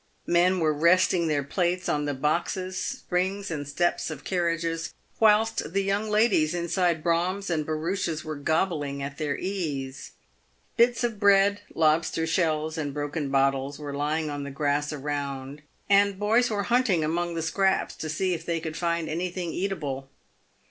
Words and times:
Men 0.25 0.59
were 0.59 0.73
PAVED 0.73 0.77
WITH 0.81 0.81
GOLD. 0.81 1.09
223 1.11 1.19
resting 1.19 1.27
their 1.27 1.55
plates 1.55 1.87
on 1.89 2.05
the 2.05 2.13
boxes, 2.15 2.79
springs, 2.81 3.51
and 3.51 3.67
steps 3.67 4.09
of 4.09 4.23
carriages, 4.23 4.95
whilst 5.19 5.73
the 5.73 5.83
young 5.83 6.09
ladies 6.09 6.55
inside 6.55 7.03
broughams 7.03 7.51
and 7.51 7.63
barouches 7.67 8.23
were 8.25 8.35
gobbling 8.35 9.03
at 9.03 9.19
their 9.19 9.37
ease. 9.37 10.13
Bits 10.75 11.03
of 11.03 11.19
bread, 11.19 11.61
lobster 11.75 12.25
shells, 12.25 12.79
and 12.79 12.95
broken 12.95 13.29
bottles, 13.29 13.77
were 13.77 13.93
lying 13.93 14.31
on 14.31 14.41
the 14.43 14.49
grass 14.49 14.91
around, 14.91 15.61
and 15.87 16.17
boys 16.17 16.49
were 16.49 16.63
hunting 16.63 17.03
among 17.03 17.35
the 17.35 17.43
scraps 17.43 17.95
to 17.97 18.09
see 18.09 18.33
if 18.33 18.43
they 18.43 18.59
could 18.59 18.75
find 18.75 19.07
anything 19.07 19.53
eatable. 19.53 20.09